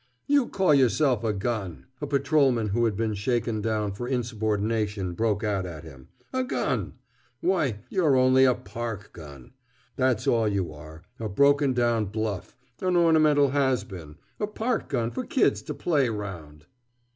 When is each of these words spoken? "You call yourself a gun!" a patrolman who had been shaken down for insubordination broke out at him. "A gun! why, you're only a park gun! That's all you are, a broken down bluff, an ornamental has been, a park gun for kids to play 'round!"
"You 0.25 0.47
call 0.47 0.73
yourself 0.73 1.23
a 1.23 1.31
gun!" 1.31 1.85
a 2.01 2.07
patrolman 2.07 2.69
who 2.69 2.85
had 2.85 2.95
been 2.97 3.13
shaken 3.13 3.61
down 3.61 3.91
for 3.93 4.07
insubordination 4.07 5.13
broke 5.13 5.43
out 5.43 5.63
at 5.63 5.83
him. 5.83 6.07
"A 6.33 6.43
gun! 6.43 6.93
why, 7.39 7.81
you're 7.87 8.15
only 8.15 8.43
a 8.45 8.55
park 8.55 9.13
gun! 9.13 9.53
That's 9.97 10.25
all 10.25 10.47
you 10.47 10.73
are, 10.73 11.03
a 11.19 11.29
broken 11.29 11.73
down 11.73 12.05
bluff, 12.05 12.57
an 12.81 12.97
ornamental 12.97 13.49
has 13.49 13.83
been, 13.83 14.15
a 14.39 14.47
park 14.47 14.89
gun 14.89 15.11
for 15.11 15.23
kids 15.23 15.61
to 15.61 15.75
play 15.75 16.09
'round!" 16.09 16.65